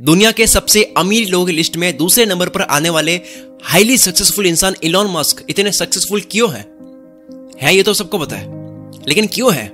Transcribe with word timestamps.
दुनिया 0.00 0.32
के 0.32 0.46
सबसे 0.46 0.94
अमीर 0.96 1.28
लोगों 1.28 1.46
की 1.46 1.52
लिस्ट 1.52 1.76
में 1.76 1.96
दूसरे 1.96 2.26
नंबर 2.26 2.48
पर 2.48 2.62
आने 2.62 2.90
वाले 2.90 3.20
हाईली 3.62 3.98
सक्सेसफुल 3.98 4.46
इंसान 4.46 4.74
इलॉन 4.82 5.06
मस्क 5.10 5.44
इतने 5.50 5.72
सक्सेसफुल 5.72 6.20
क्यों 6.20 6.52
है? 6.52 6.60
है 7.62 7.76
ये 7.76 7.82
तो 7.82 7.94
सबको 7.94 8.18
पता 8.18 8.36
है। 8.36 8.46
लेकिन 9.08 9.26
क्यों 9.26 9.54
है? 9.54 9.68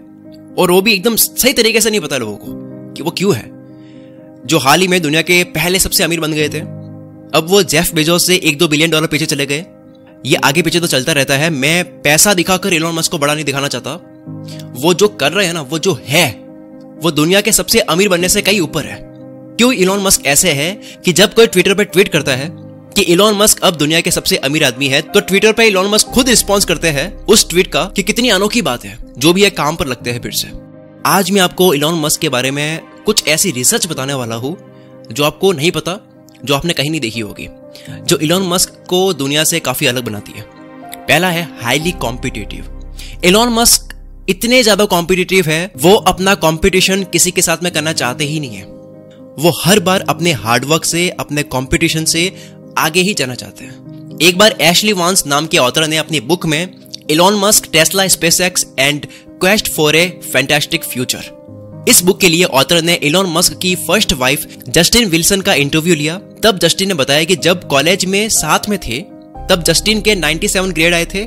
और 0.59 0.71
वो 0.71 0.83
भी 0.83 0.95
एकदम 0.95 1.17
सही 1.17 1.53
तरीके 1.53 1.81
से 1.81 1.91
नहीं 1.91 2.01
पता 2.01 2.17
लोगों 2.17 2.37
को 2.37 2.47
कि 2.95 3.03
वो 3.03 3.11
क्यों 3.11 3.35
है। 3.35 3.51
जो 4.47 4.59
हाल 4.59 4.81
ही 4.81 4.89
में 4.89 5.03
दुनिया 5.03 5.23
के 5.23 5.45
पहले 5.45 5.79
सबसे 5.79 6.05
अमीर 6.05 6.21
बन 6.21 6.33
गए 6.33 6.49
थे, 6.49 6.61
अब 7.39 7.47
वो 7.49 7.63
जेफ 7.63 7.95
बेजोस 7.95 8.27
से 8.27 8.37
एक 8.37 8.59
दो 8.59 8.69
बिलियन 8.69 8.91
डॉलर 8.91 9.07
पीछे 9.07 9.27
चले 9.27 9.47
गए। 9.47 9.67
ये 10.27 10.35
आगे 10.35 10.63
पीछे 10.63 10.81
तो 10.81 10.87
चलता 10.87 11.13
रहता 11.13 11.37
है। 11.37 11.51
मैं 11.51 12.03
पैसा 12.03 12.35
दिखाकर 12.35 12.73
इलॉन 12.73 12.95
मस्क 12.95 13.11
को 13.11 13.19
बड़ा 13.19 13.35
नहीं 13.35 13.45
दिखाना 13.45 13.69
चाहता। 13.69 13.91
वो 14.73 14.95
जो 14.95 15.09
कर 15.09 15.33
रहे 15.33 15.47
हैं 15.47 15.55
ना, 15.55 15.63
वो 15.63 15.79
जो 15.79 16.01
है, 16.05 16.31
वो 17.03 17.11
दुनिया 17.11 17.41
के 17.41 17.53
सबसे 17.53 17.81
अमीर 17.81 18.09
बनने 18.09 18.29
से 18.29 18.43
कई 18.43 18.61
ऊपर 18.61 18.85
है। 18.85 19.16
क्यों 19.59 19.73
इलॉन 19.73 20.01
मस्क 20.01 20.27
ऐसे 20.27 20.53
है 20.53 20.73
कि 21.05 21.13
जब 21.13 21.35
कोई 21.35 21.47
ट्विटर 21.47 21.75
पर 21.75 21.85
ट्वीट 21.85 22.09
करता 22.09 22.33
है 22.33 22.49
कि 22.93 23.03
इलॉन 23.05 23.35
मस्क 23.35 23.61
अब 23.61 23.77
दुनिया 23.77 24.01
के 24.01 24.11
सबसे 24.11 24.37
अमीर 24.39 24.65
आदमी 24.65 24.89
है 24.89 25.01
तो 25.05 25.21
ट्विटर 25.21 25.53
पर 25.53 25.63
इलॉन 25.63 25.91
मस्क 25.91 26.09
खुद 26.09 26.29
रिस्पॉन्स 26.29 26.65
करते 26.65 26.89
हैं 26.89 27.07
उस 27.27 27.49
ट्वीट 27.51 27.67
का 27.67 27.85
कि 27.87 28.03
कितनी 28.03 28.29
अनोखी 28.31 28.63
बात 28.63 28.85
है, 28.85 28.99
जो 29.19 29.33
भी 29.33 29.43
है 29.45 29.51
काम 29.53 29.77
पर 29.77 29.87
लगते 29.87 30.11
हैं 30.11 30.21
फिर 30.23 30.33
से। 30.33 30.49
आज 31.07 31.31
मैं 31.31 31.41
आपको 31.41 31.73
इलॉन 31.75 32.01
मस्क 32.01 32.21
के 32.21 32.29
बारे 32.29 32.51
में 32.51 32.81
कुछ 33.07 33.27
ऐसी 33.29 33.51
रिसर्च 33.51 33.87
बताने 33.87 34.15
वाला 34.15 34.37
हूँ, 34.37 34.57
जो 35.13 35.25
आपको 35.25 35.53
नहीं 35.53 35.71
पता, 35.71 35.99
जो 36.45 36.55
आपने 36.55 36.73
कहीं 36.73 36.91
नहीं 36.91 37.01
देखी 37.01 37.21
होगी, 37.21 37.49
जो 38.01 38.19
इलॉन 38.19 38.49
मस्क 38.49 38.85
को 38.89 39.13
दुनिया 39.15 39.45
से 39.45 39.61
काफ़ी 39.61 39.87
अलग 39.87 40.05
बनाती 40.05 40.33
है। 40.33 40.45
पहला 40.85 41.29
है 41.31 41.49
हाईली 41.63 41.93
कॉम्पिटेटिव 41.99 42.73
इलॉन 43.25 43.53
मस्क 43.53 43.95
इतने 44.29 44.63
ज़्यादा 44.63 44.85
कॉम्पिटेटिव 44.87 45.49
है, 45.49 45.71
वो 45.77 45.95
अपना 45.95 46.35
कॉम्पिटिशन 46.37 47.05
किसी 47.05 47.31
के 47.31 47.43
साथ 47.43 47.63
में 47.63 47.73
करना 47.73 47.93
चाहते 47.95 48.25
ही 48.25 48.41
नहीं 48.41 48.57
है। 48.57 48.65
वो 49.39 49.51
हर 49.65 49.81
बार 49.81 50.01
अपने 50.01 50.33
हार्डवर्क 50.33 50.85
से, 50.85 51.09
अपने 51.09 51.43
कॉम्पिटिशन 51.43 52.05
से 52.05 52.33
आगे 52.79 53.01
ही 53.01 53.15
जाना 53.15 53.35
चाहते 53.35 53.65
हैं। 53.65 53.87
एक 54.23 54.39
बार 54.39 54.59
एशली 54.61 54.93
वांस 54.93 55.27
नाम 55.27 55.47
के 55.47 55.59
ऑथर 55.59 55.87
ने 55.87 55.97
अपनी 55.97 56.21
बुक 56.21 56.47
में 56.47 56.75
Elon 57.11 57.35
Musk 57.35 57.69
Tesla 57.73 58.07
SpaceX 58.07 58.67
and 58.79 59.07
quest 59.29 59.69
for 59.69 59.97
a 59.97 60.21
fantastic 60.33 60.85
future 60.85 61.37
इस 61.89 62.03
बुक 62.03 62.21
के 62.21 62.29
लिए 62.29 62.45
ऑथर 62.45 62.83
ने 62.83 62.95
इलॉन 62.95 63.27
मस्क 63.27 63.59
की 63.59 63.75
फ़र्स्ट 63.75 64.13
वाइफ 64.13 64.47
जस्टिन 64.69 65.09
विल्सन 65.09 65.41
का 65.41 65.55
इंटरव्यू 65.55 65.95
लिया। 65.95 66.21
तब 66.43 66.59
जस्टिन 66.59 66.89
ने 66.89 66.95
बताया 66.95 67.25
कि 67.25 67.37
जब 67.37 67.67
कॉलेज 67.67 68.05
में 68.05 68.29
साथ 68.29 68.59
में 68.69 68.79
थे, 68.79 69.01
तब 69.51 69.63
जस्टिन 69.67 70.01
के 70.01 70.15
97 70.15 70.73
ग्रेड 70.73 70.95
आए 70.95 71.05
थे 71.05 71.25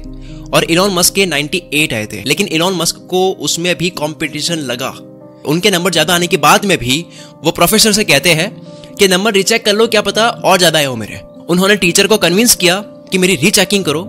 और 0.54 0.64
इलॉन 0.64 0.94
मस्क 0.94 1.14
के 1.14 1.26
98 1.26 1.94
आए 1.94 2.06
थे। 2.06 2.24
लेकिन 2.24 2.48
इलॉन 2.48 2.74
मस्क 2.74 3.08
को 3.10 3.32
उसमें 3.32 3.78
भी 3.78 3.90
कंपटीशन 3.90 4.56
लगा। 4.56 5.09
उनके 5.50 5.72
नंबर 5.72 5.92
ज़्यादा 5.92 6.16
आने 6.16 6.28
के 6.28 6.38
बाद 6.38 6.66
में 6.66 6.78
भी 6.78 7.06
वो 7.44 7.52
प्रोफेसर 7.52 7.92
से 7.92 8.04
कहते 8.04 8.34
हैं 8.34 8.50
कि 8.96 9.08
नंबर 9.08 9.34
रिचेक 9.34 9.66
कर 9.66 9.74
लो, 9.74 9.88
क्या 9.88 10.02
पता 10.02 10.30
और 10.30 10.58
ज़्यादा 10.58 10.80
आए 10.80 10.86
हो 10.86 10.96
मेरे। 10.96 11.22
उन्होंने 11.50 11.76
टीचर 11.76 12.08
को 12.08 12.18
कन्विंस 12.18 12.56
किया 12.56 12.80
कि 13.12 13.18
मेरी 13.18 13.36
रीचेकिंग 13.36 13.86
करो। 13.86 14.02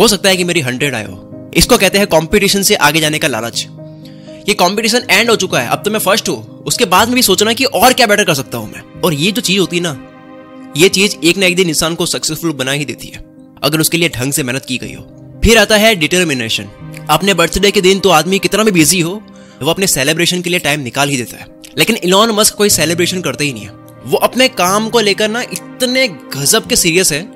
हो 0.00 0.08
सकता 0.08 0.28
है 0.28 0.36
कि 0.36 0.44
मेरी 0.44 0.60
हंड्रेड 0.60 0.94
आए 0.94 1.04
हो। 1.04 1.50
इसको 1.56 1.76
कहते 1.78 1.98
हैं 1.98 2.06
कॉम्पिटिशन 2.06 2.62
से 2.62 2.74
आगे 2.76 3.00
जाने 3.00 3.18
का 3.18 3.28
लालच। 3.28 3.66
ये 4.48 4.54
कंपटीशन 4.54 5.06
एंड 5.10 5.30
हो 5.30 5.36
चुका 5.36 5.60
है। 5.60 5.68
अब 5.68 5.82
तो 5.84 5.90
मैं 5.90 5.98
फ़र्स्ट 6.00 6.28
हूँ। 6.28 6.62
उसके 6.66 6.84
बाद 6.86 7.08
में 7.08 7.14
भी 7.14 7.22
सोचना 7.22 7.52
कि 7.52 7.64
और 7.64 7.92
क्या 7.92 8.06
बेटर 8.06 8.24
कर 8.24 8.34
सकता 8.34 8.58
हूँ 8.58 8.70
मैं। 8.72 8.82
और 9.00 9.14
ये 9.14 9.30
जो 9.32 9.40
चीज़ 9.40 9.58
होती 9.60 9.76
है 9.76 9.82
ना, 9.82 9.96
ये 10.76 10.88
चीज़ 10.88 11.16
एक 11.24 11.36
ना 11.36 11.46
एक 11.46 11.56
दिन 11.56 11.68
इंसान 11.68 11.94
को 11.94 12.06
सक्सेसफुल 12.06 12.52
बना 12.52 12.72
ही 12.72 12.84
देती 12.84 13.08
है। 13.08 13.24
अगर 13.62 13.80
उसके 13.80 13.98
लिए 13.98 14.08
ढंग 14.08 14.32
से 14.32 14.42
मेहनत 14.42 14.64
की 14.64 14.78
गई 14.78 14.92
हो। 14.92 15.02
फिर 15.44 15.58
आता 15.58 15.76
है 15.76 15.94
डिटर्मिनेशन 15.94 16.68
अपने 17.10 17.34
बर्थडे 17.34 17.70
के 17.70 17.80
दिन 17.80 18.00
तो 18.00 18.10
आदमी 18.10 18.38
कितना 18.38 18.64
भी 18.64 18.70
बिज़ी 18.70 19.00
हो 19.00 19.20
वो 19.62 19.70
अपने 19.70 19.86
सेलिब्रेशन 19.86 20.42
के 20.42 20.50
लिए 20.50 20.58
टाइम 20.58 20.80
निकाल 20.80 21.08
ही 21.08 21.16
देता 21.16 21.36
है। 21.36 21.46
लेकिन 21.78 21.96
इलॉन 21.96 22.30
मस्क 22.30 22.54
कोई 22.54 22.68
सेलिब्रेशन 22.68 23.20
करते 23.20 23.44
ही 23.44 23.52
नहीं 23.52 23.64
है। 23.64 23.70
वो 24.04 24.16
अपने 24.16 24.48
काम 24.48 24.88
को 24.88 25.00
लेकर 25.00 25.28
ना 25.28 25.42
इतने 25.42 26.08
गजब 26.08 26.66
के 26.66 26.76
सीरियस 26.76 27.12
है 27.12 27.28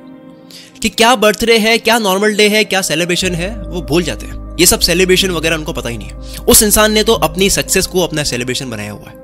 कि 0.82 0.88
क्या 0.88 1.16
बर्थडे 1.16 1.58
है, 1.58 1.78
क्या 1.78 1.98
नॉर्मल 1.98 2.34
डे 2.34 2.48
है, 2.48 2.64
क्या 2.64 2.82
सेलिब्रेशन 2.82 3.34
है, 3.34 3.62
वो 3.62 3.82
भूल 3.82 4.02
जाते 4.02 4.26
हैं। 4.26 4.56
ये 4.60 4.66
सब 4.66 4.80
सेलिब्रेशन 4.80 5.30
वगैरह 5.30 5.56
उनको 5.56 5.72
पता 5.72 5.88
ही 5.88 5.98
नहीं 5.98 6.08
है। 6.08 6.14
उस 6.38 6.62
इंसान 6.62 6.92
ने 6.92 7.04
तो 7.04 7.12
अपनी 7.12 7.50
सक्सेस 7.50 7.86
को 7.86 8.00
अपना 8.00 8.22
सेलिब्रेशन 8.22 8.70
बनाया 8.70 8.92
हुआ 8.92 9.08
है। 9.08 9.22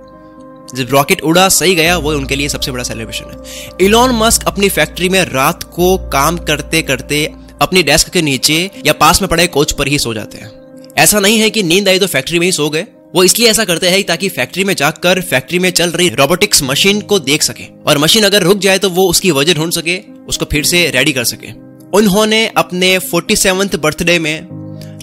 जब 0.74 0.86
रॉकेट 0.90 1.20
उड़ा, 1.20 1.48
सही 1.48 1.74
गया, 1.74 1.98
वो 1.98 2.12
उनके 2.12 2.36
लिए 2.36 2.48
सबसे 2.48 2.70
बड़ा 2.70 2.84
सेलिब्रेशन 2.84 3.24
है। 3.24 3.68
इलॉन 3.86 4.10
मस्क 4.10 4.44
अपनी 4.46 4.68
फैक्ट्री 4.68 5.08
में 5.08 5.24
रात 5.24 5.62
को 5.62 5.98
काम 5.98 6.38
करते 6.38 6.82
करते 6.82 7.34
अपनी 7.62 7.82
डेस्क 7.82 8.08
के 8.08 8.22
नीचे 8.22 8.70
या 8.86 8.92
पास 8.92 9.22
में 9.22 9.28
पड़े 9.28 9.46
कोच 9.46 9.72
पर 9.72 9.88
ही 9.88 9.98
सो 9.98 10.14
जाते 10.14 10.38
हैं। 10.38 10.57
ऐसा 10.98 11.18
नहीं 11.20 11.38
है 11.38 11.48
कि 11.50 11.62
नींद 11.62 11.88
आई 11.88 11.98
तो 11.98 12.06
फैक्ट्री 12.06 12.38
में 12.38 12.46
ही 12.46 12.52
सो 12.52 12.68
गए। 12.70 12.86
वो 13.14 13.22
इसलिए 13.24 13.48
ऐसा 13.50 13.64
करते 13.64 13.88
हैं 13.88 14.02
ताकि 14.04 14.28
फैक्ट्री 14.28 14.64
में 14.64 14.74
जाकर 14.74 15.20
फैक्ट्री 15.20 15.58
में 15.58 15.70
चल 15.70 15.90
रही 15.90 16.08
रोबोटिक्स 16.10 16.62
मशीन 16.62 17.00
को 17.00 17.18
देख 17.18 17.42
सके। 17.42 17.64
और 17.86 17.98
मशीन 17.98 18.24
अगर 18.24 18.42
रुक 18.42 18.58
जाए 18.58 18.78
तो 18.78 18.90
वो 18.90 19.08
उसकी 19.10 19.30
वजह 19.30 19.54
ढूंढ 19.54 19.72
सके, 19.72 19.98
उसको 20.28 20.44
फिर 20.44 20.64
से 20.64 20.90
रेडी 20.90 21.12
कर 21.12 21.24
सके। 21.24 21.52
उन्होंने 21.98 22.46
अपने 22.56 22.98
फोर्टी 22.98 23.34
बर्थडे 23.76 24.18
में 24.18 24.48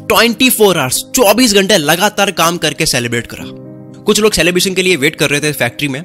ट्वेंटी 0.07 0.49
फोर 0.49 0.77
आवर्स 0.77 1.03
चौबीस 1.15 1.53
घंटे 1.53 1.77
लगातार 1.77 2.31
काम 2.31 2.57
करके 2.57 2.85
सेलिब्रेट 2.85 3.27
करा। 3.27 3.45
कुछ 4.03 4.19
लोग 4.19 4.33
सेलिब्रेशन 4.33 4.73
के 4.73 4.81
लिए 4.81 4.95
वेट 4.95 5.15
कर 5.15 5.29
रहे 5.29 5.41
थे 5.41 5.51
फैक्ट्री 5.53 5.87
में, 5.87 6.03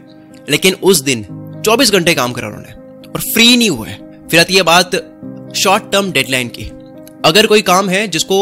लेकिन 0.51 0.75
उस 0.83 1.01
दिन 1.01 1.27
चौबीस 1.65 1.93
घंटे 1.93 2.15
काम 2.15 2.33
करा 2.33 2.49
उन्होंने 2.49 2.73
और 3.09 3.21
फ्री 3.33 3.57
नहीं 3.57 3.71
हुए। 3.71 3.95
फिर 4.31 4.41
आती 4.41 4.55
है 4.55 4.63
बात 4.65 4.97
शॉर्ट 5.57 5.93
टर्म 5.93 6.13
डेडलाइन 6.13 6.49
की। 6.49 6.71
अगर 7.25 7.47
कोई 7.47 7.63
काम 7.63 7.89
है 7.89 8.07
जिसको 8.09 8.37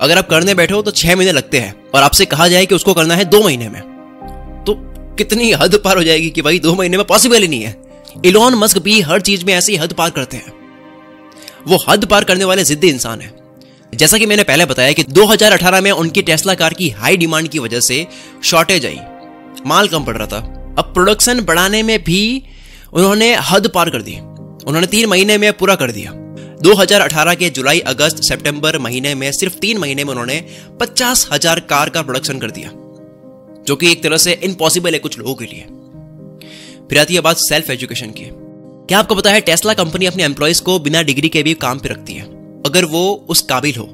अगर 0.00 0.18
आप 0.18 0.30
करने 0.30 0.54
बैठे 0.54 0.74
हो 0.74 0.82
तो 0.82 0.90
छह 0.90 1.16
महीने 1.16 1.32
लगते 1.32 1.58
हैं 1.58 1.84
और 1.94 2.02
आपसे 2.02 2.24
कहा 2.24 2.48
जाए 2.48 2.66
कि 2.66 2.74
उसको 2.74 2.94
करना 2.94 3.16
है 3.16 3.24
दो 3.24 3.42
महीने 3.42 3.68
में। 3.68 3.80
तो 4.66 4.74
कितनी 5.14 5.52
हद 5.52 5.74
पार 5.84 5.96
हो 5.96 6.04
जाएगी 6.04 6.30
कि 6.30 6.42
भाई 6.42 6.58
दो 6.58 6.74
महीने 6.74 6.96
में 6.96 7.06
पॉसिबल 7.06 7.42
ही 7.42 7.48
नहीं 7.48 7.62
है। 7.62 7.82
इलॉन 8.24 8.54
मस्क 8.54 8.78
भी 8.78 9.00
हर 9.00 9.20
चीज़ 9.20 9.44
में 9.44 9.54
ऐसी 9.54 9.76
हद 9.76 9.92
पार 9.92 10.10
करते 10.10 10.36
हैं। 10.36 10.52
वो 11.68 11.78
हद 11.88 12.04
पार 12.04 12.24
करने 12.24 12.44
वाले 12.44 12.64
जिद्दी 12.64 12.88
इंसान 12.88 13.20
है। 13.20 13.34
जैसा 13.94 14.18
कि 14.18 14.26
मैंने 14.26 14.42
पहले 14.42 14.64
बताया 14.64 14.92
कि 14.92 15.04
2018 15.04 15.80
में 15.80 15.90
उनकी 15.90 16.22
टेस्ला 16.22 16.54
कार 16.54 16.74
की 16.74 16.88
हाई 16.88 17.16
डिमांड 17.16 17.48
की 17.48 17.58
वजह 17.58 17.80
से 17.80 18.06
शॉर्टेज 18.44 18.86
आई। 18.86 18.98
माल 19.66 19.88
कम 19.88 20.04
पड़ 20.04 20.16
रहा 20.16 20.26
था। 20.26 20.36
अब 20.78 20.90
प्रोडक्शन 20.94 21.40
बढ़ाने 21.40 21.82
में 21.82 22.04
भी 22.04 22.42
उन्होंने 22.92 23.34
हद 23.34 23.70
पार 23.74 23.90
कर 23.90 24.02
दी। 24.02 24.16
उन्होंने 24.66 24.86
तीन 24.86 25.08
महीने 25.08 25.38
में 25.38 25.52
पूरा 25.52 25.74
कर 25.74 25.90
दिया। 25.90 26.10
2018 26.62 27.34
के 27.34 27.48
जुलाई, 27.50 27.78
अगस्त, 27.80 28.22
सितंबर 28.22 28.78
महीने 28.78 29.14
में 29.14 29.30
सिर्फ़ 29.32 29.54
तीन 29.54 29.78
महीने 29.78 30.04
में 30.04 30.10
उन्होंने 30.10 30.34
पचास 30.80 31.28
हज़ार 31.32 31.60
कार 31.60 31.90
का 31.90 32.02
प्रोडक्शन 32.02 32.38
कर 32.38 32.50
दिया, 32.50 32.70
जो 33.66 33.76
कि 33.76 33.90
एक 33.92 34.02
तरह 34.02 34.16
से 34.16 34.32
इम्पॉसिबल 34.42 34.92
है 34.92 34.98
कुछ 34.98 35.18
लोगों 35.18 35.34
के 35.34 35.44
लिए। 35.44 35.64
फिर 36.88 36.98
आती 36.98 37.14
है 37.14 37.20
बात 37.20 37.36
सेल्फ 37.36 37.70
एजुकेशन 37.70 38.10
की। 38.10 38.24
क्या 38.88 38.98
आपको 38.98 39.14
पता 39.14 39.30
है 39.30 39.40
टेस्ला 39.40 39.74
कंपनी 39.74 40.06
अपने 40.06 40.24
एम्प्लॉयज़ 40.24 40.62
को 40.62 40.78
बिना 40.78 41.02
डिग्री 41.02 41.28
के 41.28 41.42
भी 41.42 41.54
काम 41.54 41.78
पे 41.78 41.88
रखती 41.88 42.12
है? 42.12 42.24
अगर 42.66 42.84
वो 42.84 43.26
उस 43.28 43.42
काबिल 43.42 43.74
हो। 43.74 43.88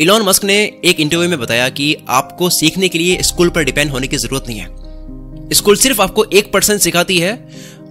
इलॉन 0.00 0.22
मस्क 0.22 0.44
ने 0.44 0.56
एक 0.84 1.00
इंटरव्यू 1.00 1.28
में 1.28 1.38
बताया 1.38 1.68
कि 1.68 1.96
आपको 2.08 2.50
सीखने 2.50 2.88
के 2.88 2.98
लिए 2.98 3.22
स्कूल 3.22 3.50
पर 3.50 3.64
डिपेंड 3.64 3.90
होने 3.90 4.06
की 4.06 4.16
ज़रूरत 4.16 4.44
नहीं 4.48 4.58
है। 4.58 5.52
स्कूल 5.52 5.76
सिर्फ़ 5.76 6.02
आपको 6.02 6.24
एक 6.24 6.52
परसेंट 6.52 6.80
सिखाती 6.80 7.18
है 7.18 7.36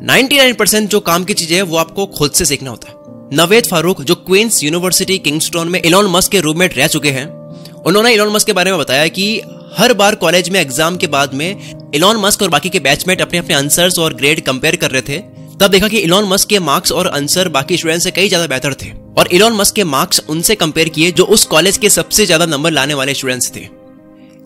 99 0.04 0.54
परसेंट 0.54 0.90
जो 0.90 1.00
काम 1.00 1.24
की 1.24 1.34
चीज़ें 1.34 1.56
है, 1.56 1.62
वो 1.62 1.78
आपको 1.78 2.06
खुद 2.06 2.32
से 2.32 2.46
सीखना 2.46 2.70
होता 2.70 2.90
है। 2.90 3.13
नवेद 3.34 3.66
फारूक, 3.66 4.02
जो 4.02 4.16
क्वींस 4.18 4.64
यूनिवर्सिटी, 4.64 5.18
किंगस्टोन 5.20 5.70
में 5.70 5.82
इलॉन 5.82 6.08
मस्क 6.12 6.32
के 6.32 6.40
रूममेट 6.42 6.78
रह 6.78 6.88
चुके 6.88 7.12
हैं, 7.12 7.26
उन्होंने 7.84 8.14
इलॉन 8.14 8.32
मस्क 8.34 8.48
के 8.48 8.54
बारे 8.54 8.72
में 8.72 8.80
बताया 8.80 9.08
कि 9.10 9.26
हर 9.78 9.94
बार 9.94 10.16
कॉलेज 10.16 10.50
में 10.50 10.60
एग्ज़ाम 10.60 10.98
के 10.98 11.08
बाद 11.08 11.34
में 11.34 11.92
इलॉन 11.96 12.18
मस्क 12.18 12.42
और 12.42 12.50
बाकी 12.50 12.70
के 12.70 12.80
बैचमेट 12.82 13.22
अपने 13.22 13.40
अपने 13.40 13.56
आंसर्स 13.56 13.98
और 14.00 14.14
ग्रेड 14.14 14.42
कंपेयर 14.42 14.76
कर 14.76 14.92
रहे 14.92 15.02
थे। 15.02 15.18
तब 15.60 15.72
देखा 15.72 15.88
कि 15.88 15.98
इलॉन 16.00 16.28
मस्क 16.28 16.50
के 16.50 16.60
मार्क्स 16.62 16.92
और 16.92 17.08
आंसर 17.10 17.50
बाकी 17.50 17.78
स्टूडेंट 17.78 18.02
से 18.02 18.12
कई 18.12 18.28
ज़्यादा 18.28 18.48
बेहतर 18.48 18.74
थे 18.84 18.92
और 19.18 19.28
इलॉन 19.30 19.54
मस्क 19.54 19.76
के 19.76 19.84
मार्क्स 19.86 20.22
उनसे 20.30 20.56
कंपेयर 20.58 20.90
किए, 20.90 21.12
जो 21.12 21.24
उस 21.26 21.46
कॉलेज 21.48 21.78
के 21.78 21.90
सबसे 21.90 22.26
ज़्यादा 22.26 22.46
नंबर 22.46 22.72
लाने 22.72 22.94
वाले 22.94 23.14
स्टूडेंट्स 23.14 23.52
थे। 23.56 23.68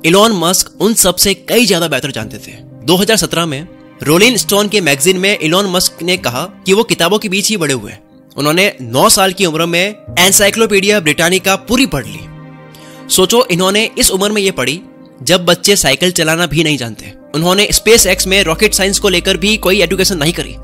इलॉन 0.06 0.40
मस्क 0.40 0.82
उन 0.82 0.94
सबसे 0.96 1.34
कई 1.50 1.66
ज़्यादा 1.66 1.88
बेहतर 1.88 2.12
जानते 2.12 2.38
थे। 2.38 2.58
2017 2.86 3.46
में 3.46 3.68
रोलिन 4.04 4.38
स्टोन 4.38 4.68
के 4.68 4.82
मैगजीन 4.82 5.18
में 5.18 5.38
इलॉन 5.38 5.72
मस्क 5.72 6.04
ने 6.04 6.18
कहा 6.20 6.44
कि 6.66 6.74
वो 6.74 6.84
किताबों 6.86 7.20
के 7.20 7.30
बीच 7.30 7.50
ही 7.50 7.58
बड़े 7.58 7.74
हुए। 7.74 7.94
उन्होंने 8.38 8.74
9 8.82 9.10
साल 9.10 9.34
की 9.34 9.46
उम्र 9.46 9.66
में 9.66 9.96
एनसाइक्लोपीडिया 10.20 11.00
ब्रिटानिका 11.00 11.56
पूरी 11.56 11.86
पढ़ 11.86 12.06
ली। 12.06 12.20
सोचो, 13.10 13.46
इन्होंने 13.46 13.90
इस 13.98 14.12
उम्र 14.12 14.32
में 14.32 14.42
ये 14.42 14.52
पढ़ी, 14.52 14.82
जब 15.24 15.46
बच्चे 15.46 15.76
साइकिल 15.76 16.12
चलाना 16.12 16.46
भी 16.46 16.64
नहीं 16.64 16.78
जानते। 16.78 17.14
उन्होंने 17.36 17.68
स्पेस 17.72 18.08
एक्स 18.08 18.28
में 18.28 18.44
रॉकेट 18.44 18.74
साइंस 18.74 19.00
को 19.00 19.10
लेकर 19.10 19.38
भी 19.38 19.58
कोई 19.58 19.82
एजुकेशन 19.82 20.18
नहीं 20.18 20.34
करी। 20.34 20.56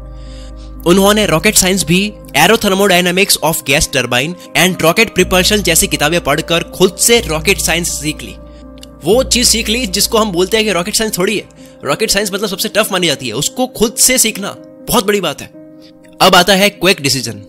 उन्होंने 0.89 1.25
रॉकेट 1.25 1.55
साइंस 1.55 1.83
भी 1.83 2.13
aerothermodynamics 2.35 3.37
of 3.43 3.63
gas 3.63 3.89
turbine 3.93 4.35
and 4.57 4.81
rocket 4.81 5.13
propulsion 5.13 5.57
जैसी 5.57 5.87
किताबें 5.87 6.21
पढ़कर 6.21 6.63
खुद 6.63 6.95
से 6.95 7.19
रॉकेट 7.21 7.59
साइंस 7.59 8.01
सीख 8.01 8.21
ली। 8.21 8.35
वो 9.03 9.23
चीज़ 9.23 9.47
सीख 9.47 9.69
ली 9.69 9.87
जिसको 9.87 10.17
हम 10.17 10.31
बोलते 10.31 10.57
हैं 10.57 10.65
कि 10.65 10.71
रॉकेट 10.71 10.95
साइंस 10.95 11.17
थोड़ी 11.17 11.37
है। 11.37 11.49
रॉकेट 11.85 12.09
साइंस 12.09 12.33
मतलब 12.33 12.49
सबसे 12.49 12.69
टफ 12.69 12.91
मानी 12.91 13.07
जाती 13.07 13.27
है, 13.27 13.33
उसको 13.33 13.67
खुद 13.67 13.95
से 13.95 14.17
सीखना 14.17 14.55
बहुत 14.59 15.07
बड़ी 15.07 15.21
बात 15.21 15.41
है। 15.41 15.47
अब 16.21 16.35
आता 16.35 16.55
है 16.55 16.69
क्विक 16.69 17.01
डिसीज़न। 17.01 17.45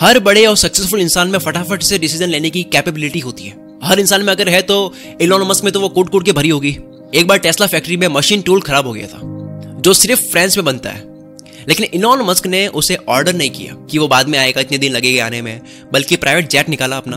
हर 0.00 0.18
बड़े 0.18 0.44
और 0.46 0.56
सक्सेसफुल 0.56 1.00
इंसान 1.00 1.28
में 1.28 1.38
फटाफट 1.38 1.82
से 1.82 1.98
डिसीज़न 1.98 2.28
लेने 2.28 2.50
की 2.50 2.62
कैपेबिलिटी 2.62 3.18
होती 3.18 3.44
है। 3.44 3.54
हर 3.82 4.00
इंसान 4.00 4.22
में 4.22 4.32
अगर 4.32 4.48
है 4.48 4.60
तो 4.62 4.92
इलोन 5.20 5.42
मस्क 5.42 5.64
में 5.64 5.72
तो 5.72 5.80
वो 5.80 5.88
कूट 5.88 6.08
कूट 6.08 6.24
के 6.24 6.32
भरी 6.32 6.48
होगी। 6.48 6.76
एक 7.14 7.26
बार 7.26 7.38
टेस्ला 7.38 7.66
फैक्ट्री 7.66 7.96
में 7.96 8.06
मशीन 8.08 8.42
टूल 8.42 8.60
खराब 8.60 8.86
हो 8.86 8.92
गया 8.92 9.06
था, 9.06 9.20
जो 9.80 9.92
सिर्फ़ 9.92 10.22
फ्रांस 10.22 10.56
में 10.56 10.64
बनता 10.64 10.90
है। 10.90 11.02
लेकिन 11.68 11.86
इलॉन 11.94 12.22
मस्क 12.22 12.46
ने 12.46 12.66
उसे 12.68 12.96
ऑर्डर 13.08 13.34
नहीं 13.34 13.50
किया 13.50 13.74
कि 13.90 13.98
वो 13.98 14.08
बाद 14.08 14.28
में 14.28 14.38
आएगा, 14.38 14.60
इतने 14.60 14.78
दिन 14.78 14.92
लगेगा 14.92 15.26
आने 15.26 15.42
में, 15.42 15.60
बल्कि 15.92 16.16
प्राइवेट 16.16 16.50
जेट 16.50 16.68
निकाला 16.68 16.96
अपना 16.96 17.16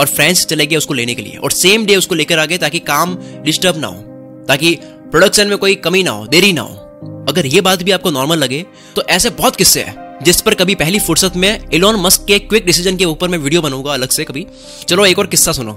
और 0.00 0.06
फ्रांस 0.06 0.44
चले 0.46 0.66
गए 0.66 0.76
उसको 0.76 0.94
लेने 0.94 1.14
के 1.14 1.22
लिए। 1.22 1.36
और 1.36 1.50
सेम 1.52 1.86
डे 1.86 1.96
उसको 1.96 2.14
लेकर 2.14 2.38
आ 2.38 2.44
गए 2.44 2.58
ताकि 2.58 2.78
काम 2.80 3.16
डिस्टर्ब 3.44 3.78
ना 3.78 3.86
हो, 3.86 4.02
ताकि 4.48 4.74
प्रोडक्शन 4.84 5.48
में 5.48 5.58
कोई 5.58 5.74
कमी 5.74 6.02
ना 6.02 6.10
हो, 6.10 6.26
देरी 6.26 6.52
ना 6.52 6.62
हो। 6.62 7.26
अगर 7.28 7.46
ये 7.46 7.60
बात 7.60 7.82
भी 7.82 7.90
आपको 7.90 8.10
नॉर्मल 8.10 8.38
लगे 8.38 8.64
तो 8.96 9.02
ऐसे 9.02 9.30
बहुत 9.32 9.56
किस्से 9.56 9.82
हैं। 9.82 10.01
जिस 10.22 10.40
पर 10.40 10.54
कभी 10.54 10.74
पहली 10.74 10.98
फुर्सत 10.98 11.36
में 11.36 11.68
इलॉन 11.72 11.96
मस्क 11.96 12.24
के 12.26 12.38
क्विक 12.38 12.66
डिसीज़न 12.66 12.96
के 12.96 13.04
ऊपर 13.04 13.28
मैं 13.28 13.38
वीडियो 13.38 13.62
बनूँगा 13.62 13.92
अलग 13.94 14.08
से 14.08 14.24
कभी। 14.24 14.46
चलो 14.88 15.06
एक 15.06 15.18
और 15.18 15.26
किस्सा 15.26 15.52
सुनो। 15.52 15.72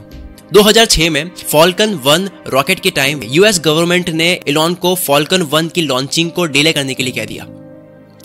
2006 0.53 1.09
में 1.09 1.31
फॉल्कन 1.51 1.93
वन 1.95 2.29
रॉकेट 2.47 2.79
के 2.79 2.89
टाइम 2.89 3.23
यूएस 3.23 3.59
गवर्नमेंट 3.59 4.09
ने 4.09 4.39
इलॉन 4.47 4.73
को 4.73 4.93
फॉल्कन 4.95 5.41
वन 5.41 5.67
की 5.67 5.81
लॉन्चिंग 5.81 6.31
को 6.31 6.45
डिले 6.45 6.73
करने 6.73 6.93
के 6.93 7.03
लिए 7.03 7.13
कह 7.13 7.25
दिया। 7.25 7.45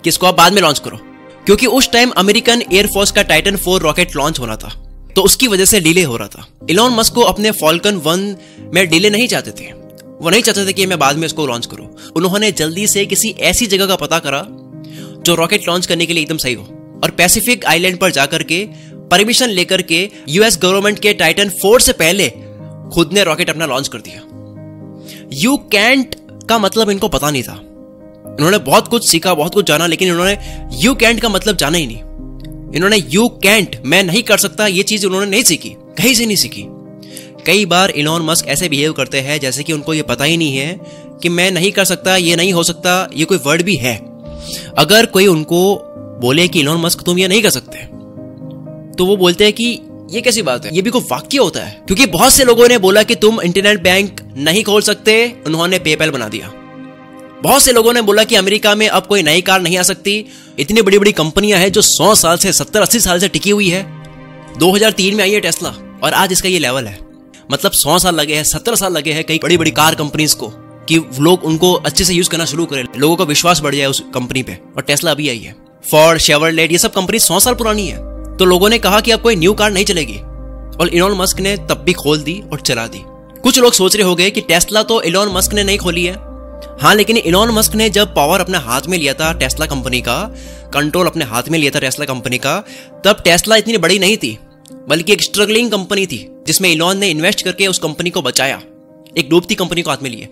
कि 0.03 0.09
इसको 0.09 0.27
आप 0.27 0.37
बाद 0.37 0.53
में 0.53 0.61
लॉन्च 0.61 0.79
करो? 0.79 0.97
क्योंकि 1.45 1.65
उस 1.65 1.91
टाइम 1.91 2.09
अमेरिकन 2.09 2.61
एयरफोर्स 2.73 3.11
का 3.11 3.21
टाइटन 3.23 3.55
फोर 3.55 3.81
रॉकेट 3.81 4.15
लॉन्च 4.15 4.39
होना 4.39 4.55
था 4.55 4.69
तो 5.15 5.21
उसकी 5.21 5.47
वजह 5.47 5.65
से 5.65 5.79
डिले 5.79 6.03
हो 6.03 6.17
रहा 6.17 6.27
था। 6.27 6.47
इलॉन 6.69 6.93
मस्क 6.93 7.13
को 7.13 7.21
अपने 7.21 7.51
फॉल्कन 7.51 7.95
वन 7.95 8.35
में 8.73 8.87
डिले 8.89 9.09
नहीं 9.09 9.27
चाहते 9.27 9.51
थे। 9.51 9.71
वो 10.21 10.29
नहीं 10.29 10.41
चाहते 10.41 10.65
थे 10.67 10.73
कि 10.73 10.85
मैं 10.85 10.99
बाद 10.99 11.17
में 11.17 11.25
इसको 11.25 11.47
लॉन्च 11.47 11.65
करूँ। 11.65 11.87
उन्होंने 12.15 12.51
जल्दी 12.51 12.87
से 12.87 13.05
किसी 13.05 13.35
ऐसी 13.41 13.65
जगह 13.65 13.85
का 13.85 13.95
पता 13.95 14.19
करा 14.19 14.45
जो 15.23 15.35
रॉकेट 15.35 15.67
लॉन्च 15.67 15.85
करने 15.85 16.05
के 16.05 16.13
लिए 16.13 16.23
एकदम 16.23 16.37
सही 16.37 16.53
हो। 16.53 16.63
और 17.03 17.11
पैसिफिक 17.11 17.65
आइलैंड 17.65 17.97
पर 17.97 18.11
जाकर 18.11 18.43
के 18.43 18.67
परमिशन 19.11 19.49
लेकर 19.49 19.81
के 19.81 20.09
यूएस 20.29 20.59
गवर्नमेंट 20.61 20.99
के 20.99 21.13
टाइटन 21.13 21.49
फोर 21.49 21.81
से 21.81 21.93
पहले 21.93 22.29
खुद 22.93 23.09
ने 23.13 23.23
रॉकेट 23.23 23.49
अपना 23.49 23.65
लॉन्च 23.65 23.87
कर 23.87 23.97
दिया। 23.97 24.21
यू 25.33 25.57
कैंट 25.57 26.15
का 26.49 26.59
मतलब 26.59 26.89
इनको 26.89 27.07
पता 27.07 27.29
नहीं 27.29 27.43
था। 27.43 27.61
इन्होंने 28.31 28.57
बहुत 28.57 28.87
कुछ 28.87 29.09
सीखा, 29.09 29.33
बहुत 29.33 29.53
कुछ 29.53 29.67
जाना, 29.67 29.87
लेकिन 29.87 30.07
इन्होंने 30.07 30.37
यू 30.73 30.95
कैंट 30.95 31.19
का 31.19 31.29
मतलब 31.29 31.57
जाना 31.57 31.77
ही 31.77 31.87
नहीं। 31.87 31.97
इन्होंने 32.75 32.97
यू 32.97 33.27
कैंट 33.27 33.81
मैं 33.85 34.03
नहीं 34.03 34.23
कर 34.23 34.37
सकता, 34.37 34.67
ये 34.67 34.83
चीज़ 34.83 35.05
उन्होंने 35.05 35.27
नहीं 35.31 35.43
सीखी, 35.43 35.69
कहीं 35.69 36.13
से 36.13 36.25
नहीं 36.25 36.35
सीखी। 36.35 36.65
कई 37.45 37.65
बार 37.65 37.89
इलॉन 37.89 38.21
मस्क 38.21 38.47
ऐसे 38.47 38.69
बिहेव 38.69 38.93
करते 38.93 39.21
हैं, 39.21 39.39
जैसे 39.39 39.63
कि 39.63 39.73
उनको 39.73 39.93
ये 39.93 40.01
पता 40.01 40.23
ही 40.23 40.37
नहीं 40.37 40.57
है 40.57 40.81
कि 41.21 41.29
मैं 41.29 41.51
नहीं 41.51 41.71
कर 41.71 41.85
सकता, 41.85 42.15
ये 42.15 42.35
नहीं 42.35 42.53
हो 42.53 42.63
सकता, 42.63 43.09
ये 43.15 43.25
कोई 43.25 43.37
वर्ड 43.37 43.61
भी 43.61 43.75
है। 43.75 44.10
अगर 44.77 45.05
कोई 45.05 45.27
उनको 45.27 45.81
बोले 46.21 46.47
कि 46.47 46.59
इलॉन 46.59 46.81
मस्क 46.81 47.01
तुम 47.01 47.19
ये 47.19 47.27
नहीं 47.27 47.43
कर 47.43 47.49
सकते 47.49 47.77
तो 48.97 49.05
वो 49.05 49.17
बोलते 49.17 49.43
हैं 49.43 49.53
कि 49.53 49.79
ये 50.11 50.21
कैसी 50.21 50.41
बात 50.41 50.65
है? 50.65 50.75
ये 50.75 50.81
भी 50.81 50.89
कोई 50.89 51.01
वाक्य 51.01 51.37
होता 51.37 51.59
है। 51.59 51.81
क्योंकि 51.87 52.05
बहुत 52.05 52.33
से 52.33 52.43
लोगों 52.43 52.67
ने 52.67 52.77
बोला 52.77 53.03
कि 53.03 53.15
तुम 53.15 53.41
इंटरनेट 53.41 53.83
बैंक 53.83 54.33
नहीं 54.37 54.63
खोल 54.63 54.81
सकते, 54.81 55.35
उन्होंने 55.47 55.79
पेपैल 55.79 56.09
बना 56.09 56.27
दिया। 56.27 56.51
बहुत 57.43 57.63
से 57.63 57.71
लोगों 57.71 57.93
ने 57.93 58.01
बोला 58.01 58.23
कि 58.23 58.35
अमेरिका 58.35 58.75
में 58.75 58.89
अब 58.89 59.05
कोई 59.05 59.23
नई 59.23 59.41
कार 59.41 59.61
नहीं 59.61 59.77
आ 59.77 59.81
सकती। 59.81 60.25
इतनी 60.59 60.81
बड़ी 60.81 60.99
बड़ी 60.99 61.11
कंपनियाँ 61.11 61.59
हैं 61.59 61.71
जो 61.71 61.81
100 61.81 62.15
साल 62.15 62.37
से 62.37 62.53
70 62.53 62.81
80 62.81 62.99
साल 62.99 63.19
से 63.19 63.27
टिकी 63.27 63.49
हुई 63.49 63.69
है। 63.69 64.03
2003 64.59 65.15
में 65.15 65.23
आई 65.23 65.31
है 65.31 65.39
टेस्ला 65.39 65.99
और 66.03 66.13
आज 66.13 66.31
इसका 66.31 66.49
ये 66.49 66.59
लेवल 66.59 66.85
है। 66.85 66.99
मतलब 67.51 67.71
100 67.71 67.99
साल 67.99 68.15
लगे 68.15 68.35
हैं 68.35 68.43
70 68.43 68.75
साल 68.75 68.93
लगे 68.93 69.11
हैं 69.11 69.23
कई 69.23 69.39
बड़ी 69.43 69.57
बड़ी 69.57 69.71
कार 69.71 69.95
कंपनीज़ 69.95 70.35
को। 70.35 70.70
कि 70.91 70.99
लोग 71.19 71.43
उनको 71.43 71.73
अच्छे 71.73 72.03
से 72.03 72.13
यूज़ 72.13 72.29
करना 72.29 72.45
शुरू 72.45 72.65
करें। 72.65 72.83
लोगों 72.97 73.15
का 73.15 73.23
विश्वास 73.23 73.61
बढ़ 73.61 73.75
जाए 73.75 73.85
उस 73.85 74.03
कंपनी 74.13 74.43
पे 74.43 74.59
और 74.75 74.81
टेस्ला 74.81 75.11
अभी 75.11 75.29
आई 75.29 75.37
है। 75.37 75.55
फॉर्ड 75.91 76.19
शेवरलेट 76.19 76.71
ये 76.71 76.77
सब 76.77 76.93
कंपनी 76.93 77.19
सौ 77.19 77.39
साल 77.39 77.53
पुरानी 77.53 77.87
है। 77.87 77.97
तो 78.37 78.45
लोगों 78.45 78.69
ने 78.69 78.77
कहा 78.79 78.99
कि 78.99 79.11
अब 79.11 79.21
कोई 79.21 79.35
न्यू 79.35 79.53
कार 79.53 79.71
नहीं 79.71 79.85
चलेगी। 79.85 80.17
और 80.77 80.89
इलॉन 80.93 81.11
मस्क 81.11 81.39
ने 81.39 81.57
तब 81.57 81.81
भी 81.85 81.93
खोल 81.93 82.19
दी 82.19 82.41
और 82.51 82.61
चला 82.61 82.87
दी। 82.87 83.01
कुछ 83.41 83.59
लोग 83.59 83.73
सोच 83.73 83.95
रहे 83.95 84.05
हो 84.05 84.15
गए 84.15 84.29
कि 84.29 84.41
टेस्ला 84.41 84.83
तो 84.83 85.01
इलॉन 85.01 85.31
मस्क 85.33 85.53
ने 85.53 85.63
नहीं 85.63 85.77
खोली 85.77 86.05
है। 86.05 86.13
हाँ 86.81 86.95
लेकिन 86.95 87.17
इलॉन 87.17 87.49
मस्क 87.49 87.75
ने 87.75 87.89
जब 87.89 88.15
पावर 88.15 88.39
अपने 88.39 88.57
हाथ 88.57 88.81
में 88.87 88.97
लिया 88.97 89.13
था 89.13 89.33
टेस्ला 89.33 89.65
कंपनी 89.65 90.01
का 90.01 90.35
कंट्रोल 90.73 91.07
अपने 91.07 91.25
हाथ 91.25 91.43
में 91.49 91.59
लिया 91.59 91.71
था 91.75 91.79
टेस्ला 91.79 92.05
कंपनी 92.05 92.37
का, 92.37 92.63
तब 93.05 93.21
टेस्ला 93.23 93.55
इतनी 93.55 93.77
बड़ी 93.77 93.99
नहीं 93.99 94.17
थी, 94.17 94.37
बल्कि 94.87 95.13
एक 95.13 95.21
स्ट्रगलिंग 95.21 95.71
कंपनी 95.71 96.05
थी, 96.05 96.35
जिसमें 96.47 96.71
इलॉन 96.71 96.97
ने 96.97 97.09
इन्वेस्ट 97.09 97.41
करके 97.41 97.67
उस 97.67 97.79
कंपनी 97.79 98.09
को 98.09 98.21
बचाया। 98.21 98.61
एक 99.17 99.29
डूबती 99.29 99.55
कंपनी 99.55 99.81
को 99.81 99.89
हाथ 99.89 100.03
में 100.03 100.09
लिए। 100.09 100.29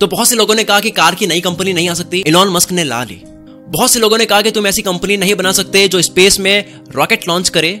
तो 0.00 0.06
बहुत 0.06 0.28
से 0.28 0.36
लोगों 0.36 0.54
ने 0.54 0.64
कहा 0.64 0.80
कि 0.80 0.90
कार 0.90 1.14
की 1.14 1.26
नई 1.26 1.40
कंपनी 1.40 1.72
नहीं 1.72 1.88
आ 1.88 1.94
सकती। 1.94 2.18
इलॉन 2.26 2.48
मस्क 2.48 2.72
ने 2.72 2.84
ला 2.84 3.04
ली। 3.04 3.22
बहुत 3.68 3.90
से 3.90 3.98
लोगों 3.98 4.18
ने 4.18 4.24
कहा 4.24 4.42
कि 4.42 4.50
तुम 4.50 4.66
ऐसी 4.66 4.82
कंपनी 4.82 5.16
नहीं 5.16 5.34
बना 5.34 5.52
सकते 5.52 5.88
जो 5.88 6.02
स्पेस 6.02 6.40
में 6.40 6.80
रॉकेट 6.94 7.28
लॉन्च 7.28 7.48
करे। 7.48 7.80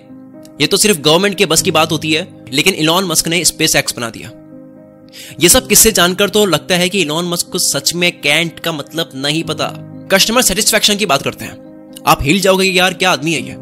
ये 0.60 0.66
तो 0.66 0.76
सिर्फ़ 0.76 1.00
गवर्नमेंट 1.00 1.36
के 1.36 1.46
बस 1.46 1.62
की 1.62 1.70
बात 1.70 1.92
होती 1.92 2.12
है, 2.12 2.44
लेकिन 2.52 2.74
इलॉन 2.74 3.04
मस्क 3.04 3.28
ने 3.28 3.44
स्पेस 3.44 3.76
एक्स 3.76 3.94
बना 3.96 4.10
दिया। 4.10 4.30
ये 5.40 5.48
सब 5.48 5.68
किससे 5.68 5.92
जानकर 5.92 6.30
तो 6.30 6.46
लगता 6.46 6.76
है 6.76 6.88
कि 6.88 7.00
इलॉन 7.00 7.24
मस्क 7.24 7.48
को 7.48 7.58
सच 7.58 7.94
में 7.94 8.20
कैंट 8.20 8.60
का 8.60 8.72
मतलब 8.72 9.10
नहीं 9.14 9.44
पता। 9.44 9.72
कस्टमर 10.12 10.42
सेटिस्फेक्शन 10.42 10.96
की 10.96 11.06
बात 11.06 11.22
करते 11.22 11.44
हैं। 11.44 11.92
आप 12.06 12.18
हिल 12.22 12.40
जाओगे 12.40 12.64
यार, 12.64 12.94
क्या 12.94 13.10
आदमी 13.10 13.32
है 13.32 13.42
ये? 13.42 13.54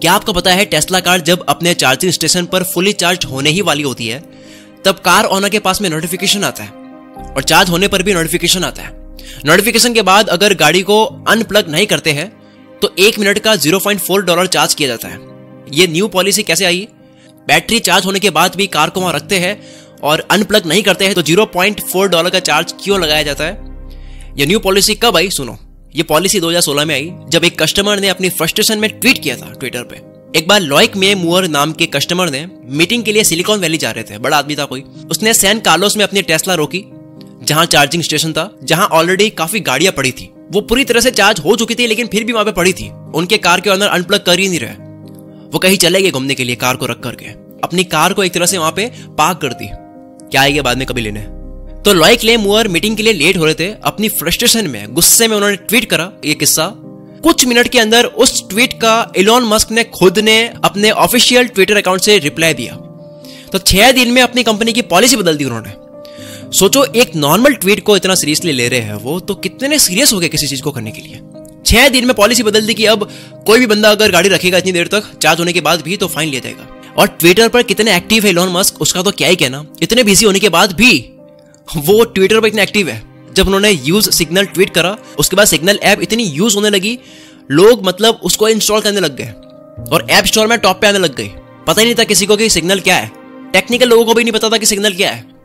क्या 0.00 0.12
आपको 0.12 0.32
पता 0.32 0.52
है 0.52 0.64
टेस्ला 0.64 1.00
कार 1.00 1.20
जब 1.20 1.44
अपने 1.48 1.74
चार्जिंग 1.74 2.12
स्टेशन 2.12 2.46
पर 2.46 2.62
फुली 2.62 2.92
चार्ज 2.92 3.24
होने 3.24 3.50
ही 3.50 3.60
वाली 3.60 3.82
होती 3.82 4.06
है, 4.06 4.24
तब 4.84 4.94
कार 4.94 5.24
ऑनर 5.24 5.48
के 5.48 5.58
पास 5.58 5.80
में 5.80 5.90
नोटिफिकेशन 5.90 6.44
आता 6.44 6.62
है। 6.62 6.85
और 7.26 7.42
चार्ज 7.42 7.70
होने 7.70 7.88
पर 7.88 8.02
भी 8.02 8.14
नोटिफिकेशन 8.14 8.64
आता 8.64 8.82
है। 8.82 8.90
नोटिफिकेशन 9.46 9.94
के 9.94 10.02
बाद 10.02 10.28
अगर 10.28 10.54
गाड़ी 10.54 10.82
को 10.82 11.02
अनप्लग 11.28 11.68
नहीं 11.68 11.86
करते 11.86 12.12
हैं 12.12 12.28
तो 12.82 12.94
एक 12.98 13.18
मिनट 13.18 13.38
का 13.38 13.54
0.4 13.56 14.20
डॉलर 14.20 14.46
चार्ज 14.46 14.74
किया 14.74 14.88
जाता 14.88 15.08
है। 15.08 15.18
ये 15.72 15.86
न्यू 15.86 16.08
पॉलिसी 16.08 16.42
कैसे 16.42 16.64
आई? 16.64 16.86
बैटरी 17.48 17.78
चार्ज 17.78 18.06
होने 18.06 18.20
के 18.20 18.30
बाद 18.30 18.56
भी 18.56 18.66
कार 18.66 18.90
को 18.90 19.00
वहाँ 19.00 19.12
रखते 19.12 19.38
हैं 19.38 19.60
और 20.02 20.26
अनप्लग 20.30 20.66
नहीं 20.66 20.82
करते 20.82 21.04
हैं 21.04 21.14
तो 21.14 21.22
0.4 21.22 22.08
डॉलर 22.08 22.30
का 22.30 22.40
चार्ज 22.40 22.74
क्यों 22.80 23.00
लगाया 23.00 23.22
जाता 23.22 23.44
है? 23.44 23.52
ये 24.38 24.46
न्यू 24.46 24.58
पॉलिसी 24.58 24.94
कब 24.94 25.16
आई 25.16 25.30
सुनो। 25.30 25.56
ये 25.94 26.02
पॉलिसी 26.02 26.40
2016 26.40 26.84
में 26.84 26.94
आई, 26.94 27.10
जब 27.28 27.44
एक 27.44 27.58
कस्टमर 27.62 28.00
ने 28.00 28.08
अपनी 28.08 28.28
फ्रस्ट्रेशन 28.30 28.78
में 28.78 28.88
ट्वीट 28.90 29.22
किया 29.22 29.36
था 29.36 29.52
ट्विटर 29.52 29.82
पे। 29.82 30.00
एक 30.38 30.48
बार 30.48 30.60
लॉइक 30.60 30.96
में 30.96 31.14
मुअर 31.14 31.46
नाम 31.48 31.72
के 31.72 31.86
कस्टमर 31.86 32.30
ने 32.30 32.46
मीटिंग 32.70 33.04
के 33.04 33.12
लिए 33.12 33.24
सिलिकॉन 33.24 33.60
वैली 33.60 33.78
जा 33.78 33.90
रहे 33.90 34.04
थे, 34.04 34.18
बड़ा 34.18 34.36
आदमी 34.38 34.56
था 34.56 34.64
कोई। 34.64 34.80
उसने 35.10 35.34
सैन 35.34 35.60
कार्लोस 35.60 35.96
में 35.96 36.04
अपनी 36.04 36.22
टेस्ला 36.22 36.54
रोकी 36.54 36.84
जहाँ 37.46 37.64
चार्जिंग 37.66 38.02
स्टेशन 38.02 38.32
था, 38.32 38.50
जहाँ 38.64 38.86
ऑलरेडी 38.86 39.30
काफ़ी 39.30 39.60
गाड़ियाँ 39.60 39.92
पड़ी 39.92 40.12
थी। 40.12 40.30
वो 40.50 40.60
पूरी 40.60 40.84
तरह 40.84 41.00
से 41.00 41.10
चार्ज 41.10 41.40
हो 41.40 41.56
चुकी 41.56 41.74
थी, 41.74 41.86
लेकिन 41.86 42.06
फिर 42.06 42.24
भी 42.24 42.32
वहाँ 42.32 42.44
पे 42.44 42.52
पड़ी 42.52 42.72
थी। 42.72 42.90
उनके 43.14 43.38
कार 43.38 43.60
के 43.60 43.70
अंदर 43.70 43.86
अनप्लग 43.86 44.24
कर 44.24 44.38
ही 44.38 44.48
नहीं 44.48 44.58
रहे। 44.58 44.74
वो 45.48 45.58
कहीं 45.58 45.76
चले 45.76 46.02
गए 46.02 46.10
घूमने 46.10 46.34
के 46.34 46.44
लिए 46.44 46.56
कार 46.56 46.76
को 46.76 46.86
रख 46.86 47.00
करके। 47.00 47.26
अपनी 47.64 47.84
कार 47.84 48.12
को 48.12 48.24
एक 48.24 48.34
तरह 48.34 48.46
से 48.46 48.58
वहाँ 48.58 48.72
पे 48.72 48.92
पार्क 49.18 49.38
कर 49.38 49.52
दी। 49.52 49.68
क्या 50.30 50.42
आएगा 50.42 50.62
बाद 50.62 50.78
में 50.78 50.86
कभी 50.86 51.00
लेने? 51.00 51.20
तो 51.82 51.92
लॉय 51.92 52.16
क्ले 52.16 52.36
मुअर 52.36 52.68
मीटिंग 52.68 52.96
के 52.96 53.02
लिए 53.02 53.12
लेट 53.12 53.36
हो 53.36 53.44
रहे 53.44 53.54
थे। 53.54 53.70
अपनी 53.84 54.08
फ्रस्ट्रेशन 54.08 54.66
में, 54.66 54.94
गुस्से 54.94 55.28
में 55.28 55.36
उन्होंने 55.36 55.56
ट्वीट 55.56 55.84
करा 55.84 56.12
ये 56.24 56.34
किस्सा। 56.34 56.72
कुछ 57.22 57.46
मिनट 57.46 57.68
के 57.68 57.78
अंदर 57.78 58.04
उस 58.04 58.48
ट्वीट 58.48 58.72
का 58.72 59.12
इलॉन 59.16 59.44
मस्क 59.44 59.70
ने 59.70 59.84
खुद 59.84 60.18
ने 60.18 60.54
अपने 60.64 60.90
ऑफिशियल 60.90 61.46
ट्विटर 61.46 61.76
अकाउंट 61.76 62.00
से 62.00 62.18
रिप्लाई 62.18 62.54
दिया। 62.54 62.74
तो 63.52 63.58
छह 63.58 63.92
दिन 63.92 64.12
में 64.12 64.22
अपनी 64.22 64.42
कंपनी 64.42 64.72
की 64.72 64.82
पॉलिसी 64.82 65.16
बदल 65.16 65.36
दी 65.36 65.44
उन्होंने। 65.44 65.85
सोचो, 66.52 66.84
एक 66.86 67.14
नॉर्मल 67.16 67.54
ट्वीट 67.54 67.82
को 67.84 67.96
इतना 67.96 68.14
सीरियसली 68.14 68.52
ले 68.52 68.68
रहे 68.68 68.80
हैं 68.80 68.94
वो 68.94 69.18
तो 69.20 69.34
कितने 69.34 69.78
सीरियस 69.78 70.12
हो 70.12 70.18
गए 70.18 70.28
किसी 70.28 70.46
चीज़ 70.46 70.62
को 70.62 70.70
करने 70.70 70.90
के 70.90 71.00
लिए? 71.00 71.20
छह 71.66 71.88
दिन 71.88 72.06
में 72.06 72.14
पॉलिसी 72.16 72.42
बदल 72.42 72.66
दी 72.66 72.74
कि 72.74 72.84
अब 72.84 73.08
कोई 73.46 73.58
भी 73.58 73.66
बंदा 73.66 73.90
अगर 73.90 74.12
गाड़ी 74.12 74.28
रखेगा 74.28 74.58
इतनी 74.58 74.72
देर 74.72 74.88
तक 74.88 75.10
चार्ज 75.22 75.38
होने 75.38 75.52
के 75.52 75.60
बाद 75.60 75.82
भी 75.82 75.96
तो 75.96 76.06
फाइन 76.06 76.28
लिया 76.28 76.40
जाएगा 76.40 76.94
और 76.98 77.08
ट्विटर 77.10 77.48
पर 77.48 77.62
कितने 77.62 77.96
एक्टिव 77.96 78.24
है 78.24 78.30
इलॉन 78.30 78.52
मस्क 78.52 78.80
उसका 78.80 79.02
तो 79.02 79.10
क्या 79.10 79.28
ही 79.28 79.36
कहना। 79.36 79.64
इतने 79.82 80.02
बिज़ी 80.02 80.26
होने 80.26 80.38
के 80.38 80.48
बाद 80.48 80.72
भी 80.72 80.98
वो 81.68 82.04
ट्विटर 82.04 82.40
पर 82.40 82.46
इतने 82.46 82.62
एक्टिव 82.62 82.88
है। 82.88 83.02
जब 83.34 83.46
उन्होंने 83.46 83.70
यूज़ 83.70 84.10
सिग्नल 84.10 84.44
ट्वीट 84.44 84.70
करा, 84.70 84.96
उसके 85.18 85.36
बाद 85.36 85.46
सिग्नल 85.46 85.78
ऐप 85.82 86.02
इतनी 86.02 86.24
यूज़ 86.24 86.54
होने 86.56 86.70
लगी, 86.70 86.98
लोग 87.50 87.86
मतलब 87.86 88.20
उसको 88.24 88.48
इंस्टॉल 88.48 88.80
करने 88.80 89.00
लग 89.00 89.16
गए। 89.16 89.32
और 89.92 90.06
ऐप 90.10 90.26
स्टोर 90.26 90.46
में 90.46 90.58
टॉप 90.58 90.80
पे 90.80 90.86
आने 90.86 90.98
लग 90.98 91.16
गई 91.16 91.30
पता 91.66 91.80
ही 91.80 91.84
नहीं 91.84 91.94
था 91.94 92.04
किसी 92.04 92.26
को 92.26 92.36
कि 92.36 92.48
सिग्नल 92.50 92.80
क्या 92.80 92.96
है। 92.96 93.10
टेक्निकल 93.52 93.88
लोगों 93.88 94.04
को 94.04 94.14
भी 94.14 94.24
नहीं 94.24 94.32
पता 94.32 94.48
था 94.48 94.56
कि 94.56 94.66
सिग्नल 94.66 94.94
क्या 94.94 95.10
है। 95.10 95.35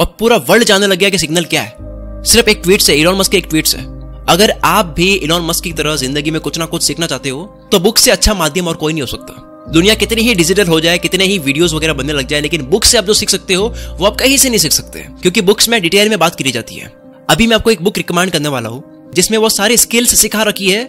और 0.00 0.14
पूरा 0.18 0.36
वर्ल्ड 0.48 0.64
जानने 0.64 0.86
लग 0.86 0.98
गया 0.98 1.10
कि 1.10 1.18
सिग्नल 1.18 1.44
क्या 1.44 1.62
है। 1.62 2.22
सिर्फ़ 2.24 2.48
एक 2.50 2.60
ट्वीट 2.62 2.80
से 2.80 2.94
इलॉन 2.94 3.16
मस्क 3.16 3.32
के 3.32 3.38
एक 3.38 3.46
ट्वीट 3.50 3.66
से 3.66 3.78
अगर 4.28 4.50
आप 4.64 4.86
भी 4.96 5.12
इलॉन 5.14 5.46
मस्क 5.46 5.64
की 5.64 5.72
तरह 5.72 5.96
ज़िंदगी 5.96 6.30
में 6.30 6.40
कुछ 6.40 6.58
ना 6.58 6.66
कुछ 6.66 6.82
सीखना 6.82 7.06
चाहते 7.06 7.28
हो 7.28 7.44
तो 7.72 7.78
बुक 7.80 7.98
से 7.98 8.10
अच्छा 8.10 8.34
माध्यम 8.34 8.68
और 8.68 8.76
कोई 8.76 8.92
नहीं 8.92 9.02
हो 9.02 9.06
सकता। 9.08 9.46
दुनिया 9.72 9.94
कितनी 9.94 10.22
ही 10.22 10.34
डिजिटल 10.34 10.66
हो 10.66 10.80
जाए, 10.80 10.98
कितने 10.98 11.24
ही 11.24 11.38
वीडियोस 11.38 11.72
वगैरह 11.74 11.92
बनने 11.92 12.12
लग 12.12 12.26
जाए, 12.26 12.40
लेकिन 12.40 12.62
बुक 12.62 12.84
से 12.84 12.98
आप 12.98 13.04
जो 13.04 13.14
सीख 13.14 13.30
सकते 13.30 13.54
हो, 13.54 13.66
वो 13.98 14.06
आप 14.06 14.16
कहीं 14.16 14.36
से 14.36 14.48
नहीं 14.48 14.58
सीख 14.58 14.72
सकते। 14.72 15.00
क्योंकि 15.22 15.40
बुक्स 15.42 15.68
में 15.68 15.80
डिटेल 15.82 16.08
में 16.08 16.18
बात 16.18 16.36
करी 16.36 16.50
जाती 16.50 16.74
है। 16.74 16.92
अभी 17.30 17.46
मैं 17.46 17.56
आपको 17.56 17.70
एक 17.70 17.82
बुक 17.82 17.96
रिकमेंड 17.96 18.30
करने 18.30 18.48
वाला 18.48 18.68
हूँ, 18.68 18.82
जिसमें 19.14 19.38
वो 19.38 19.48
सारी 19.48 19.76
स्किल्स 19.76 20.18
सिखा 20.20 20.42
रखी 20.42 20.70
है, 20.70 20.84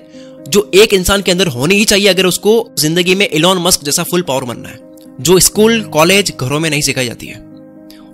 जो 0.49 0.69
एक 0.75 0.93
इंसान 0.93 1.21
के 1.21 1.31
अंदर 1.31 1.47
होनी 1.47 1.75
ही 1.75 1.85
चाहिए 1.85 2.07
अगर 2.07 2.25
उसको 2.25 2.53
ज़िंदगी 2.79 3.15
में 3.15 3.27
इलॉन 3.29 3.61
मस्क 3.61 3.83
जैसा 3.83 4.03
फुल 4.03 4.21
पावर 4.21 4.43
बनना 4.43 4.69
है, 4.69 4.79
जो 5.21 5.39
स्कूल 5.39 5.81
कॉलेज 5.93 6.33
घरों 6.39 6.59
में 6.59 6.69
नहीं 6.69 6.81
सिखाई 6.81 7.05
जाती 7.05 7.27
है। 7.27 7.50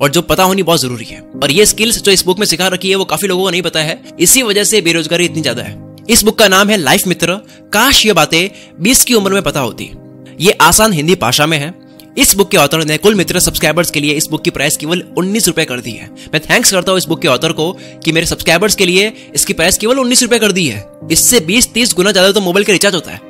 और 0.02 0.10
जो 0.10 0.22
पता 0.24 0.44
होनी 0.44 0.64
बहुत 0.64 0.82
ज़रूरी 0.82 1.06
है। 1.06 1.20
और 1.44 1.52
ये 1.52 1.66
स्किल्स 1.66 2.02
जो 2.02 2.12
इस 2.12 2.26
बुक 2.26 2.40
में 2.40 2.46
सिखा 2.46 2.68
रखी 2.68 2.90
है, 2.90 2.96
वो 2.96 3.06
काफ़ी 3.06 3.28
लोगों 3.28 3.44
को 3.44 3.50
नहीं 3.50 3.62
पता 3.62 3.80
है। 3.80 4.02
इसी 4.20 4.44
वजह 4.44 4.64
से 4.64 4.82
बेरोजगारी 4.82 5.26
इतनी 5.26 5.42
ज़्यादा 5.42 5.64
है। 5.64 5.78
इस 6.10 6.24
बुक 6.24 6.38
का 6.40 6.48
नाम 6.48 6.70
है 6.70 6.78
लाइफ 6.78 7.08
मित्र 7.08 7.36
काश 7.74 8.06
ये 8.06 8.14
बातें 8.14 8.50
बीस 8.82 9.04
की 9.06 9.14
उम्र 9.14 9.34
में 9.34 9.42
पता 9.44 9.60
होती। 9.60 9.92
ये 10.40 10.52
आसान 10.62 10.94
हिंदी 10.94 11.16
भाषा 11.16 11.46
में 11.46 11.58
है। 11.58 11.74
इस 12.18 12.34
बुक 12.36 12.50
के 12.52 12.58
ऑथर 12.58 12.84
ने 12.86 12.98
कुल 12.98 13.16
मित्र 13.16 13.40
सब्सक्राइबर्स 13.40 13.92
के 13.92 14.00
लिए 14.00 14.14
इस 14.14 14.28
बुक 14.28 14.44
की 14.44 14.50
प्राइस 14.50 14.78
केवल 14.78 15.04
उन्नीस 15.18 15.48
रुपए 15.48 15.66
कर 15.66 15.80
दी 15.80 15.92
है। 15.92 16.10
मैं 16.34 16.42
थैंक्स 16.42 16.72
करता 16.72 16.92
हूँ 16.92 16.98
इस 16.98 17.06
बुक 17.06 17.22
के 17.22 17.28
ऑथर 17.28 17.52
को 17.52 17.72
कि 18.04 18.12
मेरे 18.12 18.26
सब्सक्राइबर्स 18.26 18.76
के 18.76 18.86
लिए 18.86 19.12
इसकी 19.36 19.54
प्राइस 19.54 19.78
केवल 19.78 20.00
उन्नीस 20.00 20.24
रुपए 20.24 20.40
कर 20.40 20.52
दी 20.52 20.66
है। 20.68 20.84
इससे 21.12 21.40
बीस 21.42 21.72
तीस 21.74 21.94
गुना 21.94 22.12
ज़्यादा 22.12 22.32
तो 22.32 22.42
मोबाइल 22.42 22.66
का 22.66 22.74
रिचार्ज 22.74 22.96
होता 22.96 23.12
है। 23.12 23.22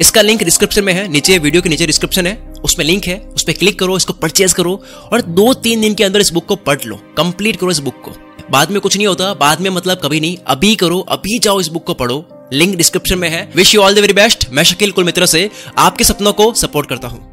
इसका 0.00 0.22
लिंक 0.22 0.42
डिस्क्रिप्शन 0.42 0.84
में 0.84 0.92
है, 0.92 1.06
नीचे 1.08 1.38
वीडियो 1.38 1.62
के 1.62 1.68
नीचे 1.68 1.86
डिस्क्रिप्शन 1.86 2.26
है। 2.26 2.38
उसमें 2.66 2.84
लिंक 2.86 3.06
है, 3.06 3.18
उस 3.34 3.42
पर 3.42 3.52
क्लिक 3.52 3.78
करो, 3.78 3.96
इसको 3.96 4.12
परचेज 4.12 4.52
करो 4.52 4.80
और 5.12 5.22
दो 5.22 5.52
तीन 5.54 5.80
दिन 5.80 5.94
के 5.94 6.04
अंदर 6.04 6.20
इस 6.20 6.32
बुक 6.32 6.46
को 6.46 6.56
पढ़ 6.58 6.84
लो 6.86 7.00
कंप्लीट 7.16 7.56
करो 7.56 7.70
इस 7.70 7.78
बुक 7.80 8.00
को। 8.04 8.12
बाद 8.50 8.70
में 8.70 8.80
कुछ 8.80 8.96
नहीं 8.96 9.06
होता, 9.06 9.32
बाद 9.34 9.60
में 9.60 9.70
मतलब 9.70 10.00
कभी 10.02 10.20
नहीं, 10.20 10.36
अभी 10.46 10.74
करो, 10.76 10.98
अभी 11.00 11.38
जाओ 11.38 11.60
इस 11.60 11.68
बुक 11.68 11.84
को 11.84 11.94
पढ़ो। 11.94 12.24
लिंक 12.52 12.76
डिस्क्रिप्शन 12.76 13.18
में 13.18 13.28
है। 13.28 13.48
Wish 13.56 13.74
you 13.74 13.80
all 13.82 13.94
the 13.94 13.98
very 13.98 14.12
best 14.12 14.46
मैं 14.50 14.62
शकील 14.62 14.90
कुल 14.90 15.04
मित्र 15.04 15.26
से 15.26 15.48
आपके 15.78 16.04
सपनों 16.04 16.32
को 16.32 16.52
सपोर्ट 16.54 16.88
करता 16.88 17.08
हूँ। 17.08 17.25